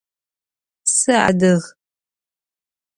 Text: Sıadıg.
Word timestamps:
Sıadıg. 0.95 1.63